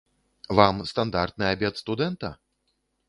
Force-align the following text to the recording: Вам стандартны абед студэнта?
Вам 0.59 0.79
стандартны 0.91 1.45
абед 1.51 1.73
студэнта? 1.83 2.33